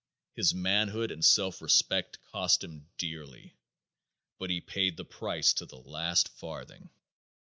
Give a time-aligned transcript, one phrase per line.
[0.35, 3.53] His manhood and self respect cost him dearly,
[4.39, 6.89] but he paid the price to the last farthing.